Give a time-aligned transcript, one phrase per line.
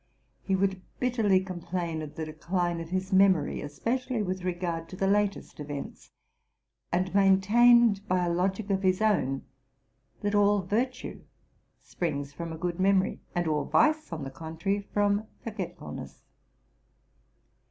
[0.41, 5.05] He would bitterly complain of the decline of his memory, especially with regard to the
[5.05, 6.09] latest events,
[6.91, 9.43] and maintained, by a logic of his own,
[10.21, 11.21] that all virtue
[11.77, 16.23] springs from a good memory, and all vice, on the contrary, from forgetful ness.